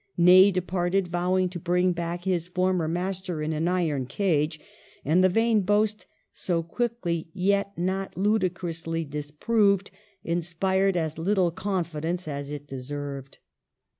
[0.17, 4.59] Ney departed, vowing to bring back his former master in an Iron cage;
[5.05, 9.91] and the vain boast/so quickly yet not ludicrously disproved,
[10.23, 13.37] inspired as little confidence as it deserved.